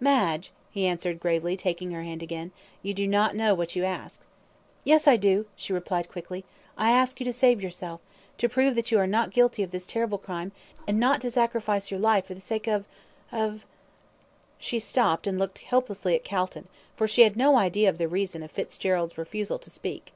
[0.00, 2.52] "Madge!" he answered, gravely, taking her hand again,
[2.82, 4.20] "you do not know what you ask."
[4.84, 6.44] "Yes, I do!" she replied, quickly.
[6.76, 8.02] "I ask you to save yourself
[8.36, 10.52] to prove that you are not guilty of this terrible crime,
[10.86, 12.84] and not to sacrifice your life for the sake of
[13.32, 13.64] of" Here
[14.58, 18.42] she stopped, and looked helplessly at Calton, for she had no idea of the reason
[18.42, 20.12] of Fitzgerald's refusal to speak.